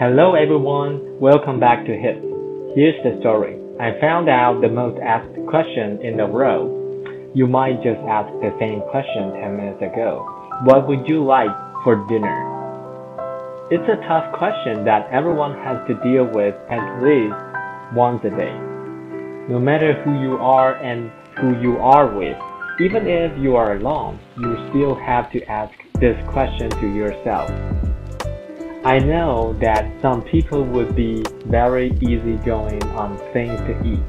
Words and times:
Hello 0.00 0.34
everyone, 0.34 1.20
welcome 1.20 1.60
back 1.60 1.84
to 1.84 1.92
HIP. 1.92 2.24
Here's 2.74 2.96
the 3.04 3.20
story. 3.20 3.60
I 3.78 4.00
found 4.00 4.30
out 4.30 4.62
the 4.62 4.68
most 4.70 4.98
asked 4.98 5.36
question 5.46 6.00
in 6.00 6.16
the 6.16 6.24
world. 6.24 6.72
You 7.36 7.46
might 7.46 7.82
just 7.82 8.00
ask 8.08 8.32
the 8.40 8.56
same 8.58 8.80
question 8.88 9.30
10 9.36 9.56
minutes 9.58 9.82
ago. 9.82 10.24
What 10.64 10.88
would 10.88 11.06
you 11.06 11.22
like 11.22 11.52
for 11.84 11.96
dinner? 12.08 12.32
It's 13.70 13.84
a 13.92 14.00
tough 14.08 14.32
question 14.32 14.86
that 14.86 15.06
everyone 15.12 15.52
has 15.68 15.86
to 15.88 15.92
deal 16.00 16.24
with 16.24 16.54
at 16.70 17.02
least 17.04 17.36
once 17.94 18.24
a 18.24 18.30
day. 18.30 18.56
No 19.52 19.60
matter 19.60 20.00
who 20.02 20.18
you 20.18 20.38
are 20.38 20.76
and 20.76 21.10
who 21.36 21.60
you 21.60 21.76
are 21.76 22.06
with, 22.06 22.38
even 22.80 23.06
if 23.06 23.36
you 23.38 23.54
are 23.54 23.76
alone, 23.76 24.18
you 24.38 24.56
still 24.70 24.94
have 24.94 25.30
to 25.32 25.44
ask 25.44 25.74
this 26.00 26.16
question 26.26 26.70
to 26.70 26.88
yourself. 26.88 27.50
I 28.82 28.98
know 28.98 29.52
that 29.60 29.92
some 30.00 30.22
people 30.22 30.64
would 30.64 30.96
be 30.96 31.22
very 31.44 31.90
easygoing 32.00 32.82
on 32.96 33.18
things 33.30 33.60
to 33.60 33.78
eat, 33.84 34.00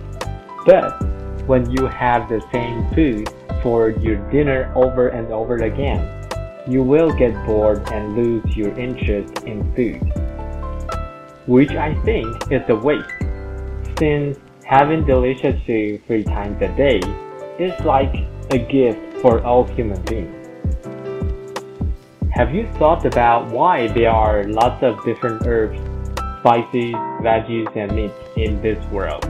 but 0.66 0.92
when 1.46 1.70
you 1.70 1.88
have 1.88 2.30
the 2.30 2.42
same 2.54 2.90
food 2.96 3.28
for 3.62 3.90
your 3.90 4.16
dinner 4.32 4.72
over 4.74 5.10
and 5.10 5.28
over 5.34 5.58
again, 5.58 6.08
you 6.70 6.84
will 6.84 7.12
get 7.12 7.34
bored 7.46 7.86
and 7.92 8.16
lose 8.16 8.56
your 8.56 8.70
interest 8.80 9.44
in 9.44 9.76
food, 9.76 10.00
which 11.48 11.72
I 11.72 11.94
think 12.06 12.28
is 12.50 12.62
a 12.70 12.76
waste, 12.76 13.10
since 14.00 14.38
having 14.64 15.06
delicious 15.06 15.62
food 15.66 16.02
three 16.08 16.24
times 16.24 16.62
a 16.62 16.70
day 16.78 17.02
is 17.60 17.78
like 17.84 18.16
a 18.52 18.58
gift 18.58 19.20
for 19.22 19.44
all 19.44 19.68
human 19.68 20.02
beings. 20.04 20.41
Have 22.34 22.56
you 22.56 22.66
thought 22.80 23.06
about 23.06 23.52
why 23.52 23.88
there 23.90 24.10
are 24.10 24.46
lots 24.46 24.82
of 24.84 25.04
different 25.04 25.46
herbs, 25.46 25.78
spices, 26.40 26.96
veggies, 27.20 27.76
and 27.76 27.94
meats 27.94 28.16
in 28.38 28.62
this 28.62 28.82
world? 28.86 29.30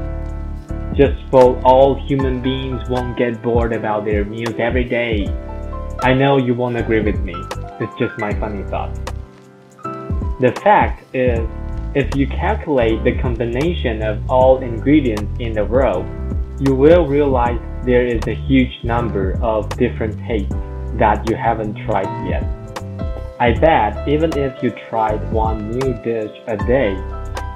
Just 0.94 1.20
so 1.32 1.60
all 1.64 1.96
human 2.08 2.44
beings 2.44 2.88
won't 2.90 3.18
get 3.18 3.42
bored 3.42 3.74
about 3.74 4.06
their 4.06 4.24
meals 4.24 4.54
every 4.60 4.84
day. 4.84 5.28
I 6.04 6.14
know 6.14 6.38
you 6.38 6.54
won't 6.54 6.78
agree 6.78 7.02
with 7.02 7.20
me. 7.22 7.34
It's 7.80 7.94
just 7.98 8.20
my 8.20 8.34
funny 8.40 8.62
thought. 8.70 8.94
The 10.40 10.54
fact 10.64 11.04
is, 11.16 11.40
if 11.96 12.16
you 12.16 12.28
calculate 12.28 13.04
the 13.04 13.20
combination 13.20 14.04
of 14.04 14.30
all 14.30 14.62
ingredients 14.62 15.40
in 15.40 15.54
the 15.54 15.66
world, 15.66 16.06
you 16.60 16.76
will 16.76 17.08
realize 17.08 17.60
there 17.84 18.06
is 18.06 18.22
a 18.28 18.36
huge 18.36 18.84
number 18.84 19.40
of 19.42 19.68
different 19.70 20.20
tastes 20.28 20.54
that 21.00 21.28
you 21.28 21.36
haven't 21.36 21.84
tried 21.88 22.30
yet. 22.30 22.61
I 23.42 23.54
bet 23.54 24.08
even 24.08 24.38
if 24.38 24.62
you 24.62 24.70
tried 24.88 25.20
one 25.32 25.72
new 25.72 25.96
dish 26.04 26.30
a 26.46 26.58
day, 26.58 26.94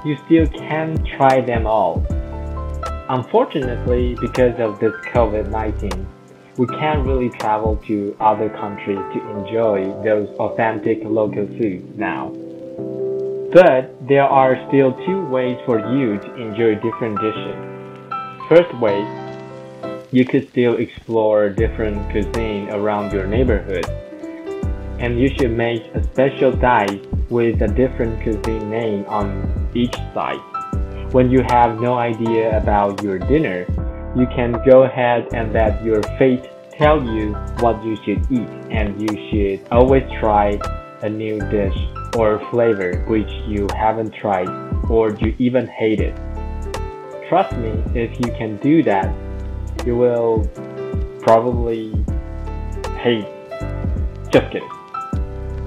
you 0.04 0.18
still 0.26 0.48
can't 0.48 0.98
try 1.10 1.42
them 1.42 1.68
all. 1.68 2.04
Unfortunately, 3.08 4.18
because 4.20 4.60
of 4.60 4.80
this 4.80 4.96
COVID-19, 5.14 6.04
we 6.58 6.66
can't 6.80 7.06
really 7.06 7.30
travel 7.38 7.76
to 7.86 8.18
other 8.20 8.50
countries 8.50 8.98
to 8.98 9.38
enjoy 9.38 9.86
those 10.02 10.28
authentic 10.40 11.04
local 11.04 11.46
foods 11.46 11.96
now. 11.96 12.30
But 13.54 14.08
there 14.08 14.26
are 14.26 14.56
still 14.68 14.92
two 15.06 15.24
ways 15.28 15.60
for 15.68 15.78
you 15.94 16.18
to 16.18 16.36
enjoy 16.36 16.82
different 16.82 17.22
dishes. 17.22 17.58
First 18.50 18.74
way, 18.80 19.06
you 20.12 20.26
could 20.26 20.50
still 20.50 20.78
explore 20.78 21.48
different 21.50 22.10
cuisine 22.10 22.72
around 22.72 23.14
your 23.14 23.28
neighborhood 23.28 23.86
and 25.00 25.20
you 25.20 25.30
should 25.36 25.52
make 25.52 25.84
a 25.94 26.04
special 26.04 26.52
dice 26.52 27.00
with 27.30 27.62
a 27.62 27.68
different 27.68 28.22
cuisine 28.22 28.70
name 28.70 29.06
on 29.08 29.70
each 29.74 29.96
side. 30.14 30.40
When 31.12 31.30
you 31.30 31.44
have 31.48 31.80
no 31.80 31.96
idea 31.96 32.58
about 32.58 33.02
your 33.02 33.20
dinner, 33.20 33.66
you 34.16 34.28
can 34.28 34.54
go 34.66 34.84
ahead 34.84 35.28
and 35.34 35.54
let 35.54 35.84
your 35.84 36.02
fate 36.18 36.50
tell 36.72 37.04
you 37.04 37.34
what 37.60 37.84
you 37.84 37.96
should 38.04 38.30
eat 38.32 38.50
and 38.70 39.02
you 39.02 39.14
should 39.30 39.68
always 39.72 40.04
try 40.20 40.60
a 41.02 41.10
new 41.10 41.40
dish 41.50 41.78
or 42.18 42.40
flavor 42.50 43.04
which 43.08 43.32
you 43.48 43.68
haven't 43.76 44.14
tried 44.14 44.50
or 44.90 45.12
you 45.16 45.36
even 45.40 45.68
hate 45.68 46.00
it. 46.00 46.16
Trust 47.30 47.56
me, 47.58 47.72
if 47.94 48.12
you 48.20 48.32
can 48.38 48.58
do 48.58 48.84
that, 48.84 49.14
you 49.86 49.96
will 49.96 50.48
probably 51.22 51.92
hate. 53.00 53.28
Just 54.32 54.52
kidding. 54.52 54.75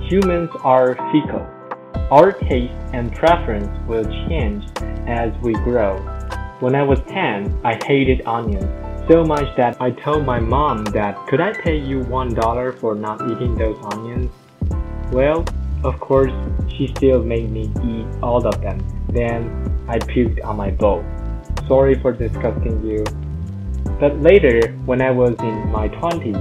Humans 0.08 0.48
are 0.64 0.94
fickle. 1.12 1.46
Our 2.10 2.32
taste 2.32 2.72
and 2.94 3.14
preference 3.14 3.68
will 3.86 4.04
change 4.26 4.64
as 5.06 5.30
we 5.42 5.52
grow. 5.52 5.98
When 6.60 6.74
I 6.74 6.82
was 6.82 6.98
10, 7.08 7.60
I 7.62 7.78
hated 7.84 8.22
onions 8.24 8.64
so 9.06 9.22
much 9.22 9.54
that 9.58 9.76
I 9.82 9.90
told 9.90 10.24
my 10.24 10.40
mom 10.40 10.84
that 10.96 11.26
could 11.26 11.42
I 11.42 11.52
pay 11.52 11.76
you 11.76 12.00
one 12.04 12.32
dollar 12.32 12.72
for 12.72 12.94
not 12.94 13.20
eating 13.30 13.54
those 13.54 13.76
onions? 13.92 14.32
Well, 15.12 15.44
of 15.84 16.00
course, 16.00 16.32
she 16.74 16.88
still 16.96 17.22
made 17.22 17.50
me 17.50 17.70
eat 17.84 18.06
all 18.22 18.46
of 18.46 18.62
them. 18.62 18.78
Then 19.12 19.84
I 19.88 19.98
puked 19.98 20.42
on 20.42 20.56
my 20.56 20.70
bowl. 20.70 21.04
Sorry 21.66 22.00
for 22.00 22.12
disgusting 22.12 22.82
you. 22.82 23.04
But 24.00 24.22
later, 24.22 24.72
when 24.86 25.02
I 25.02 25.10
was 25.10 25.36
in 25.40 25.70
my 25.70 25.90
20s, 25.90 26.40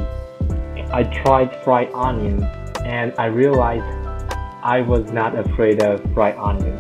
I 0.90 1.04
tried 1.04 1.54
fried 1.66 1.92
onions 1.94 2.46
and 2.86 3.14
I 3.18 3.26
realized 3.26 3.86
I 4.64 4.82
was 4.82 5.12
not 5.12 5.38
afraid 5.38 5.82
of 5.84 6.02
fried 6.14 6.36
onions. 6.36 6.80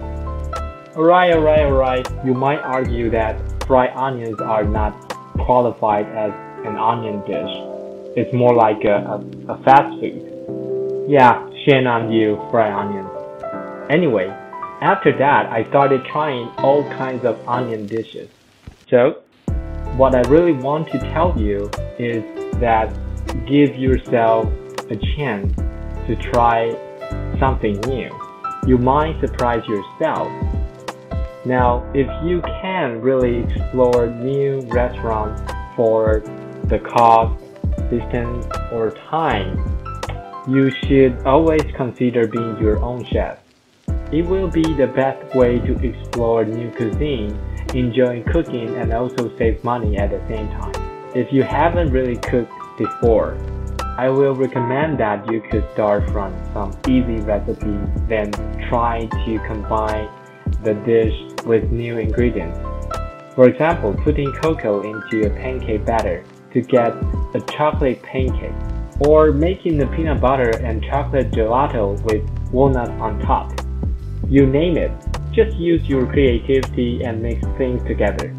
Alright, 0.95 1.33
alright, 1.33 1.59
alright, 1.59 2.07
you 2.25 2.33
might 2.33 2.59
argue 2.59 3.09
that 3.11 3.39
fried 3.67 3.91
onions 3.95 4.39
are 4.41 4.63
not 4.63 4.93
qualified 5.39 6.05
as 6.07 6.31
an 6.65 6.75
onion 6.75 7.21
dish. 7.21 8.17
It's 8.17 8.33
more 8.33 8.55
like 8.55 8.83
a, 8.83 8.97
a, 8.97 9.53
a 9.53 9.63
fast 9.63 9.99
food. 9.99 11.07
Yeah, 11.07 11.47
shame 11.65 11.87
on 11.87 12.11
you, 12.11 12.35
fried 12.51 12.73
onions. 12.73 13.09
Anyway, 13.89 14.27
after 14.81 15.17
that, 15.17 15.45
I 15.51 15.63
started 15.69 16.03
trying 16.05 16.49
all 16.57 16.83
kinds 16.91 17.25
of 17.25 17.39
onion 17.47 17.85
dishes. 17.85 18.29
So, 18.89 19.21
what 19.95 20.15
I 20.15 20.21
really 20.29 20.53
want 20.53 20.89
to 20.91 20.99
tell 20.99 21.39
you 21.39 21.69
is 21.97 22.23
that 22.59 22.93
give 23.45 23.75
yourself 23.75 24.51
a 24.89 24.95
chance 25.15 25.57
to 26.07 26.15
try 26.15 26.71
something 27.39 27.79
new. 27.81 28.09
You 28.65 28.77
might 28.77 29.19
surprise 29.21 29.65
yourself. 29.67 30.27
Now, 31.45 31.89
if 31.93 32.07
you 32.25 32.41
can 32.41 33.01
really 33.01 33.43
explore 33.43 34.07
new 34.07 34.61
restaurants 34.71 35.41
for 35.75 36.23
the 36.65 36.79
cost, 36.79 37.41
distance, 37.89 38.45
or 38.71 38.91
time, 39.09 39.55
you 40.47 40.71
should 40.83 41.25
always 41.25 41.63
consider 41.75 42.27
being 42.27 42.57
your 42.59 42.81
own 42.83 43.05
chef. 43.05 43.39
It 44.11 44.25
will 44.25 44.49
be 44.49 44.63
the 44.63 44.87
best 44.87 45.35
way 45.35 45.59
to 45.59 45.73
explore 45.85 46.43
new 46.45 46.71
cuisine, 46.71 47.37
enjoy 47.73 48.23
cooking, 48.23 48.75
and 48.75 48.93
also 48.93 49.35
save 49.37 49.63
money 49.63 49.97
at 49.97 50.09
the 50.09 50.21
same 50.27 50.47
time. 50.49 50.73
If 51.15 51.31
you 51.31 51.43
haven't 51.43 51.91
really 51.91 52.15
cooked 52.17 52.53
before, 52.77 53.37
I 53.99 54.09
will 54.09 54.35
recommend 54.35 54.99
that 54.99 55.27
you 55.31 55.41
could 55.41 55.67
start 55.73 56.07
from 56.11 56.31
some 56.53 56.71
easy 56.87 57.19
recipes, 57.21 57.81
then 58.07 58.31
try 58.69 59.07
to 59.07 59.39
combine 59.47 60.07
the 60.61 60.75
dish 60.75 61.15
with 61.45 61.71
new 61.71 61.97
ingredients. 61.97 62.59
For 63.33 63.49
example, 63.49 63.95
putting 64.03 64.31
cocoa 64.33 64.81
into 64.83 65.25
a 65.25 65.31
pancake 65.31 65.83
batter 65.83 66.23
to 66.53 66.61
get 66.61 66.91
a 67.33 67.43
chocolate 67.49 68.03
pancake, 68.03 68.53
or 68.99 69.31
making 69.31 69.79
the 69.79 69.87
peanut 69.87 70.21
butter 70.21 70.51
and 70.63 70.83
chocolate 70.83 71.31
gelato 71.31 71.99
with 72.03 72.23
walnuts 72.51 72.91
on 73.01 73.19
top. 73.21 73.51
You 74.29 74.45
name 74.45 74.77
it, 74.77 74.91
just 75.31 75.57
use 75.57 75.89
your 75.89 76.05
creativity 76.05 77.03
and 77.03 77.19
mix 77.19 77.41
things 77.57 77.81
together. 77.87 78.31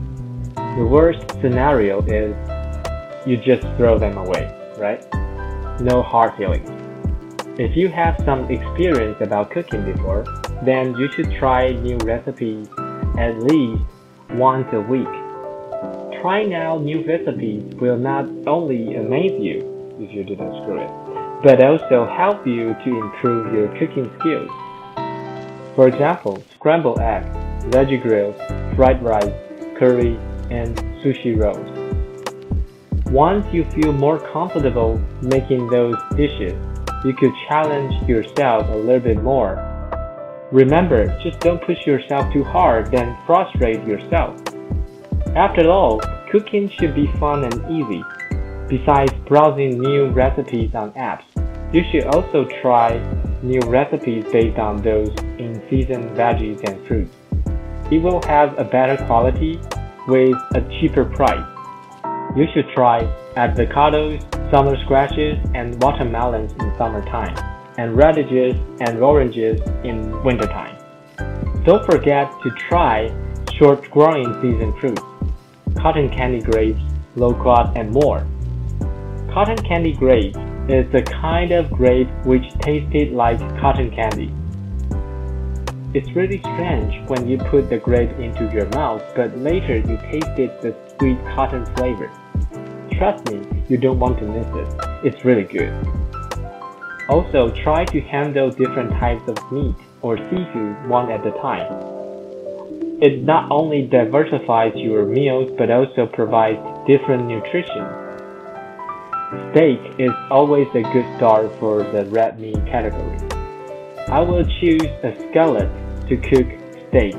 The 0.54 0.86
worst 0.88 1.28
scenario 1.40 2.00
is 2.02 2.32
you 3.26 3.36
just 3.38 3.62
throw 3.76 3.98
them 3.98 4.18
away, 4.18 4.54
right? 4.78 5.04
No 5.80 6.02
hard 6.02 6.36
feelings. 6.36 6.68
If 7.58 7.76
you 7.76 7.88
have 7.88 8.20
some 8.24 8.50
experience 8.50 9.18
about 9.20 9.50
cooking 9.50 9.84
before, 9.84 10.24
then 10.64 10.94
you 10.96 11.10
should 11.12 11.30
try 11.32 11.70
new 11.70 11.96
recipes 11.98 12.68
at 13.18 13.38
least 13.42 13.82
once 14.30 14.68
a 14.72 14.80
week. 14.80 15.08
Trying 16.20 16.54
out 16.54 16.82
new 16.82 17.04
recipes 17.06 17.74
will 17.80 17.96
not 17.96 18.28
only 18.46 18.96
amaze 18.96 19.40
you 19.40 19.96
if 20.00 20.12
you 20.12 20.24
didn't 20.24 20.52
screw 20.62 20.80
it, 20.80 21.42
but 21.42 21.62
also 21.64 22.06
help 22.06 22.46
you 22.46 22.74
to 22.84 23.00
improve 23.00 23.52
your 23.52 23.68
cooking 23.78 24.10
skills. 24.18 24.50
For 25.74 25.86
example, 25.86 26.42
scrambled 26.54 26.98
eggs, 26.98 27.28
veggie 27.66 28.02
grills, 28.02 28.36
fried 28.74 29.02
rice, 29.02 29.32
curry, 29.78 30.16
and 30.50 30.76
sushi 31.02 31.36
rolls. 31.36 31.77
Once 33.10 33.46
you 33.54 33.64
feel 33.70 33.90
more 33.90 34.18
comfortable 34.32 35.00
making 35.22 35.66
those 35.68 35.96
dishes, 36.14 36.52
you 37.06 37.14
could 37.14 37.32
challenge 37.48 38.06
yourself 38.06 38.68
a 38.68 38.76
little 38.76 39.00
bit 39.00 39.22
more. 39.22 39.56
Remember, 40.52 41.06
just 41.22 41.40
don't 41.40 41.62
push 41.62 41.86
yourself 41.86 42.30
too 42.34 42.44
hard, 42.44 42.90
then 42.90 43.16
frustrate 43.24 43.82
yourself. 43.86 44.38
After 45.34 45.70
all, 45.70 46.00
cooking 46.30 46.68
should 46.68 46.94
be 46.94 47.06
fun 47.18 47.44
and 47.44 47.54
easy. 47.70 48.04
Besides 48.68 49.14
browsing 49.26 49.78
new 49.78 50.08
recipes 50.10 50.74
on 50.74 50.92
apps, 50.92 51.24
you 51.72 51.84
should 51.90 52.04
also 52.08 52.46
try 52.60 52.98
new 53.42 53.60
recipes 53.60 54.26
based 54.30 54.58
on 54.58 54.82
those 54.82 55.08
in 55.38 55.62
season 55.70 56.14
veggies 56.14 56.62
and 56.68 56.86
fruits. 56.86 57.16
It 57.90 58.02
will 58.02 58.20
have 58.24 58.58
a 58.58 58.64
better 58.64 59.02
quality 59.06 59.58
with 60.06 60.36
a 60.54 60.60
cheaper 60.78 61.06
price. 61.06 61.57
You 62.38 62.46
should 62.54 62.68
try 62.68 63.00
avocados, 63.34 64.22
summer 64.52 64.76
squashes, 64.84 65.36
and 65.56 65.74
watermelons 65.82 66.52
in 66.52 66.72
summertime, 66.78 67.36
and 67.78 67.96
radishes 67.96 68.54
and 68.78 69.00
oranges 69.00 69.60
in 69.82 70.22
wintertime. 70.22 70.78
Don't 71.64 71.84
forget 71.84 72.30
to 72.44 72.50
try 72.68 73.12
short 73.58 73.90
growing 73.90 74.32
season 74.40 74.72
fruits, 74.78 75.02
cotton 75.80 76.08
candy 76.10 76.40
grapes, 76.40 76.80
loquat, 77.16 77.76
and 77.76 77.90
more. 77.90 78.24
Cotton 79.34 79.58
candy 79.66 79.92
grape 79.92 80.36
is 80.68 80.88
the 80.92 81.02
kind 81.20 81.50
of 81.50 81.68
grape 81.72 82.08
which 82.24 82.48
tasted 82.60 83.10
like 83.10 83.40
cotton 83.58 83.90
candy. 83.90 84.32
It's 85.92 86.12
really 86.12 86.38
strange 86.38 87.04
when 87.08 87.26
you 87.26 87.36
put 87.36 87.68
the 87.68 87.78
grape 87.78 88.16
into 88.20 88.48
your 88.54 88.68
mouth, 88.68 89.02
but 89.16 89.36
later 89.36 89.78
you 89.78 89.96
tasted 90.12 90.52
the 90.62 90.76
sweet 90.96 91.18
cotton 91.34 91.66
flavor. 91.74 92.08
Trust 92.98 93.30
me, 93.30 93.40
you 93.68 93.76
don't 93.76 94.00
want 94.00 94.18
to 94.18 94.24
miss 94.24 94.46
it. 94.56 95.06
It's 95.06 95.24
really 95.24 95.44
good. 95.44 95.72
Also, 97.08 97.48
try 97.62 97.84
to 97.84 98.00
handle 98.00 98.50
different 98.50 98.90
types 98.90 99.22
of 99.28 99.52
meat 99.52 99.76
or 100.02 100.16
seafood 100.16 100.88
one 100.88 101.08
at 101.12 101.24
a 101.24 101.30
time. 101.40 101.70
It 103.00 103.22
not 103.22 103.52
only 103.52 103.86
diversifies 103.86 104.72
your 104.74 105.06
meals 105.06 105.48
but 105.56 105.70
also 105.70 106.06
provides 106.06 106.58
different 106.88 107.28
nutrition. 107.28 107.86
Steak 109.52 109.78
is 110.00 110.10
always 110.28 110.66
a 110.74 110.82
good 110.82 111.06
start 111.18 111.54
for 111.60 111.84
the 111.84 112.04
red 112.06 112.40
meat 112.40 112.58
category. 112.66 113.18
I 114.08 114.18
will 114.18 114.44
choose 114.58 114.90
a 115.04 115.14
skillet 115.28 115.70
to 116.08 116.16
cook 116.16 116.48
steak 116.88 117.14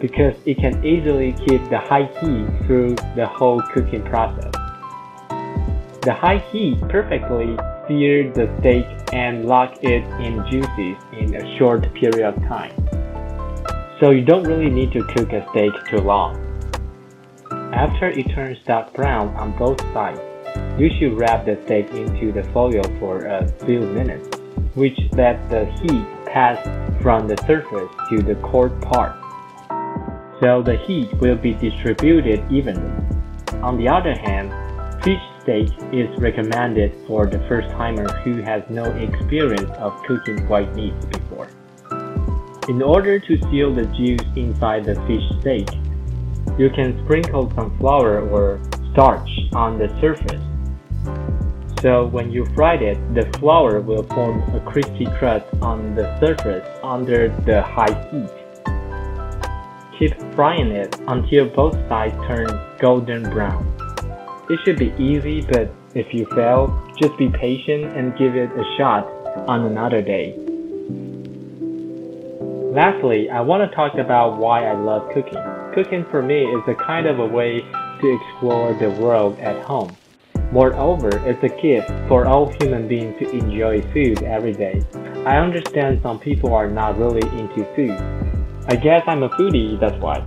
because 0.00 0.34
it 0.46 0.56
can 0.58 0.84
easily 0.84 1.32
keep 1.46 1.62
the 1.70 1.78
high 1.78 2.10
heat 2.18 2.66
through 2.66 2.96
the 3.14 3.28
whole 3.28 3.62
cooking 3.72 4.02
process. 4.02 4.55
The 6.06 6.14
high 6.14 6.38
heat 6.52 6.80
perfectly 6.88 7.58
sear 7.88 8.30
the 8.30 8.48
steak 8.60 8.86
and 9.12 9.44
lock 9.44 9.82
it 9.82 10.04
in 10.22 10.38
juices 10.48 11.02
in 11.12 11.34
a 11.34 11.58
short 11.58 11.92
period 11.94 12.24
of 12.24 12.36
time. 12.46 12.70
So 13.98 14.12
you 14.12 14.24
don't 14.24 14.44
really 14.44 14.70
need 14.70 14.92
to 14.92 15.02
cook 15.02 15.32
a 15.32 15.44
steak 15.50 15.72
too 15.90 15.98
long. 15.98 16.38
After 17.72 18.06
it 18.10 18.22
turns 18.32 18.56
dark 18.64 18.94
brown 18.94 19.34
on 19.34 19.58
both 19.58 19.80
sides, 19.92 20.20
you 20.78 20.90
should 20.96 21.18
wrap 21.18 21.44
the 21.44 21.60
steak 21.64 21.90
into 21.90 22.30
the 22.30 22.44
foil 22.52 22.84
for 23.00 23.26
a 23.26 23.48
few 23.66 23.80
minutes 23.80 24.28
which 24.76 24.96
let 25.10 25.50
the 25.50 25.64
heat 25.82 26.06
pass 26.24 26.56
from 27.02 27.26
the 27.26 27.36
surface 27.48 27.90
to 28.10 28.22
the 28.22 28.36
cold 28.44 28.80
part. 28.80 29.16
So 30.38 30.62
the 30.62 30.76
heat 30.86 31.12
will 31.14 31.34
be 31.36 31.54
distributed 31.54 32.46
evenly. 32.48 32.94
On 33.60 33.76
the 33.76 33.88
other 33.88 34.14
hand, 34.14 34.52
steak 35.46 35.70
is 35.92 36.10
recommended 36.18 36.92
for 37.06 37.26
the 37.26 37.38
first 37.46 37.70
timer 37.70 38.10
who 38.24 38.42
has 38.42 38.62
no 38.68 38.84
experience 38.96 39.70
of 39.78 39.94
cooking 40.02 40.46
white 40.48 40.74
meat 40.74 40.94
before. 41.10 41.48
In 42.68 42.82
order 42.82 43.20
to 43.20 43.40
seal 43.48 43.72
the 43.72 43.86
juice 43.94 44.26
inside 44.34 44.84
the 44.84 44.96
fish 45.06 45.22
steak, 45.40 45.70
you 46.58 46.68
can 46.70 47.00
sprinkle 47.04 47.52
some 47.54 47.78
flour 47.78 48.28
or 48.28 48.60
starch 48.92 49.30
on 49.52 49.78
the 49.78 49.88
surface 50.00 50.42
so 51.82 52.06
when 52.06 52.32
you 52.32 52.46
fry 52.54 52.74
it, 52.74 52.98
the 53.14 53.30
flour 53.38 53.80
will 53.80 54.02
form 54.04 54.42
a 54.54 54.60
crispy 54.60 55.04
crust 55.18 55.46
on 55.60 55.94
the 55.94 56.18
surface 56.18 56.66
under 56.82 57.28
the 57.44 57.62
high 57.62 57.94
heat. 58.10 58.30
Keep 59.98 60.34
frying 60.34 60.72
it 60.72 60.98
until 61.06 61.48
both 61.48 61.74
sides 61.88 62.16
turn 62.26 62.48
golden 62.80 63.22
brown. 63.30 63.75
It 64.48 64.60
should 64.64 64.78
be 64.78 64.94
easy, 64.96 65.42
but 65.42 65.72
if 65.94 66.14
you 66.14 66.24
fail, 66.26 66.80
just 67.00 67.18
be 67.18 67.28
patient 67.28 67.96
and 67.96 68.16
give 68.16 68.36
it 68.36 68.48
a 68.52 68.64
shot 68.78 69.04
on 69.48 69.64
another 69.64 70.00
day. 70.00 70.36
Lastly, 72.72 73.28
I 73.28 73.40
want 73.40 73.68
to 73.68 73.74
talk 73.74 73.94
about 73.94 74.36
why 74.38 74.66
I 74.66 74.74
love 74.74 75.10
cooking. 75.12 75.42
Cooking 75.74 76.04
for 76.12 76.22
me 76.22 76.44
is 76.44 76.62
a 76.68 76.74
kind 76.74 77.06
of 77.06 77.18
a 77.18 77.26
way 77.26 77.60
to 77.60 78.20
explore 78.20 78.72
the 78.74 78.90
world 79.00 79.36
at 79.40 79.64
home. 79.64 79.96
Moreover, 80.52 81.08
it's 81.28 81.42
a 81.42 81.48
gift 81.60 81.90
for 82.06 82.26
all 82.26 82.52
human 82.60 82.86
beings 82.86 83.16
to 83.18 83.28
enjoy 83.30 83.82
food 83.92 84.22
every 84.22 84.52
day. 84.52 84.80
I 85.24 85.38
understand 85.38 86.00
some 86.02 86.20
people 86.20 86.54
are 86.54 86.70
not 86.70 86.98
really 86.98 87.26
into 87.36 87.64
food. 87.74 87.98
I 88.68 88.76
guess 88.76 89.02
I'm 89.08 89.24
a 89.24 89.28
foodie, 89.30 89.80
that's 89.80 89.96
why. 90.00 90.22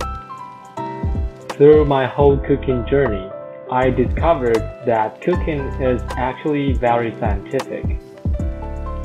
Through 1.56 1.86
my 1.86 2.06
whole 2.06 2.36
cooking 2.36 2.84
journey, 2.86 3.29
I 3.72 3.88
discovered 3.88 4.58
that 4.84 5.20
cooking 5.22 5.60
is 5.80 6.02
actually 6.16 6.72
very 6.72 7.14
scientific. 7.20 8.00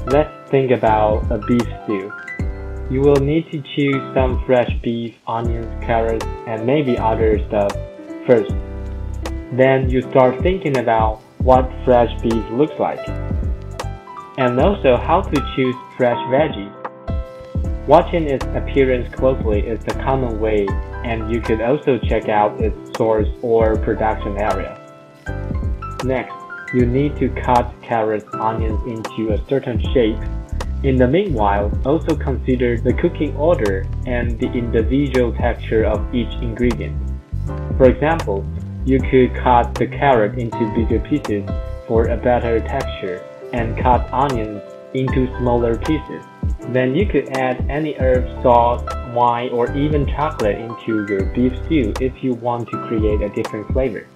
Let's 0.08 0.50
think 0.50 0.72
about 0.72 1.32
a 1.32 1.38
beef 1.38 1.62
stew. 1.84 2.12
You 2.90 3.02
will 3.02 3.22
need 3.22 3.52
to 3.52 3.62
choose 3.76 4.02
some 4.16 4.44
fresh 4.48 4.72
beef, 4.82 5.14
onions, 5.28 5.68
carrots, 5.86 6.26
and 6.48 6.66
maybe 6.66 6.98
other 6.98 7.38
stuff 7.48 7.74
first. 8.26 8.50
Then 9.54 9.88
you 9.88 10.02
start 10.02 10.42
thinking 10.42 10.80
about 10.80 11.22
what 11.38 11.70
fresh 11.86 12.10
beef 12.24 12.50
looks 12.50 12.80
like. 12.80 13.08
And 14.40 14.60
also 14.60 14.98
how 14.98 15.22
to 15.22 15.54
choose 15.56 15.76
fresh 15.96 16.18
veggies. 16.34 16.74
Watching 17.88 18.24
its 18.24 18.46
appearance 18.56 19.14
closely 19.14 19.60
is 19.60 19.80
the 19.86 19.94
common 19.94 20.40
way 20.40 20.66
and 21.06 21.32
you 21.32 21.40
could 21.40 21.62
also 21.62 22.00
check 22.00 22.30
out 22.30 22.60
its 22.60 22.98
source 22.98 23.30
or 23.44 23.76
production 23.78 24.38
area. 24.38 24.74
Next, 26.04 26.34
you 26.74 26.86
need 26.86 27.16
to 27.18 27.30
cut 27.30 27.72
carrots, 27.84 28.26
onions 28.34 28.82
into 28.88 29.34
a 29.34 29.38
certain 29.48 29.80
shape. 29.94 30.18
In 30.84 30.96
the 30.96 31.08
meanwhile, 31.08 31.72
also 31.86 32.16
consider 32.16 32.78
the 32.78 32.94
cooking 32.94 33.36
order 33.38 33.86
and 34.08 34.40
the 34.40 34.52
individual 34.52 35.32
texture 35.34 35.86
of 35.86 36.14
each 36.14 36.34
ingredient. 36.42 36.98
For 37.78 37.86
example, 37.86 38.44
you 38.84 39.00
could 39.00 39.36
cut 39.36 39.76
the 39.76 39.86
carrot 39.86 40.40
into 40.40 40.74
bigger 40.74 41.00
pieces 41.00 41.48
for 41.88 42.08
a 42.08 42.18
better 42.18 42.60
texture 42.60 43.24
and 43.54 43.78
cut 43.78 44.12
onions 44.12 44.62
into 44.96 45.28
smaller 45.38 45.78
pieces. 45.78 46.26
Then 46.70 46.96
you 46.96 47.06
could 47.06 47.30
add 47.38 47.66
any 47.70 47.94
herb, 47.94 48.26
salt, 48.42 48.90
wine, 49.14 49.50
or 49.50 49.76
even 49.78 50.08
chocolate 50.08 50.58
into 50.58 51.06
your 51.08 51.26
beef 51.26 51.54
stew 51.66 51.94
if 52.02 52.24
you 52.24 52.34
want 52.34 52.70
to 52.70 52.78
create 52.88 53.22
a 53.22 53.30
different 53.30 53.72
flavor. 53.72 54.08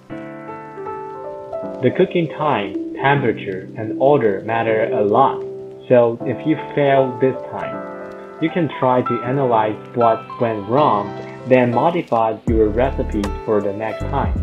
The 1.82 1.90
cooking 1.96 2.28
time, 2.36 2.94
temperature, 2.94 3.68
and 3.76 4.00
order 4.00 4.42
matter 4.42 4.84
a 4.92 5.02
lot, 5.02 5.40
so 5.88 6.18
if 6.22 6.46
you 6.46 6.56
fail 6.74 7.16
this 7.20 7.34
time, 7.50 8.42
you 8.42 8.50
can 8.50 8.68
try 8.78 9.02
to 9.02 9.22
analyze 9.22 9.76
what 9.94 10.20
went 10.40 10.68
wrong, 10.68 11.08
then 11.48 11.70
modify 11.70 12.38
your 12.46 12.68
recipes 12.68 13.26
for 13.44 13.60
the 13.60 13.72
next 13.72 14.00
time. 14.10 14.34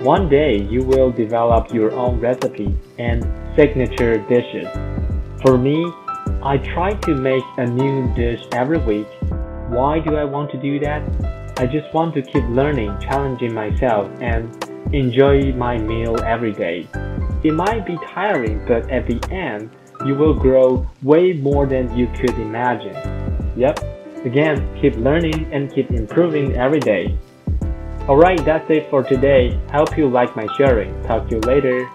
One 0.00 0.28
day 0.28 0.60
you 0.60 0.82
will 0.84 1.10
develop 1.10 1.72
your 1.72 1.92
own 1.92 2.20
recipes 2.20 2.76
and 2.98 3.24
signature 3.56 4.18
dishes. 4.28 4.68
For 5.42 5.56
me, 5.56 5.90
I 6.46 6.58
try 6.58 6.92
to 6.92 7.14
make 7.14 7.42
a 7.56 7.64
new 7.64 8.12
dish 8.14 8.44
every 8.52 8.76
week. 8.76 9.06
Why 9.70 9.98
do 9.98 10.14
I 10.14 10.24
want 10.24 10.50
to 10.50 10.58
do 10.58 10.78
that? 10.80 11.02
I 11.58 11.64
just 11.64 11.92
want 11.94 12.12
to 12.16 12.22
keep 12.22 12.44
learning, 12.50 12.98
challenging 13.00 13.54
myself, 13.54 14.10
and 14.20 14.52
enjoy 14.92 15.54
my 15.54 15.78
meal 15.78 16.22
every 16.22 16.52
day. 16.52 16.86
It 17.42 17.54
might 17.54 17.86
be 17.86 17.96
tiring, 18.08 18.62
but 18.66 18.90
at 18.90 19.06
the 19.06 19.18
end, 19.32 19.70
you 20.04 20.16
will 20.16 20.34
grow 20.34 20.86
way 21.02 21.32
more 21.32 21.64
than 21.64 21.96
you 21.96 22.08
could 22.08 22.38
imagine. 22.38 22.94
Yep, 23.56 23.78
again, 24.26 24.78
keep 24.82 24.96
learning 24.96 25.50
and 25.50 25.74
keep 25.74 25.90
improving 25.92 26.56
every 26.56 26.80
day. 26.80 27.18
Alright, 28.06 28.44
that's 28.44 28.68
it 28.68 28.90
for 28.90 29.02
today. 29.02 29.58
Hope 29.72 29.96
you 29.96 30.10
like 30.10 30.36
my 30.36 30.46
sharing. 30.58 30.92
Talk 31.04 31.26
to 31.30 31.36
you 31.36 31.40
later. 31.40 31.88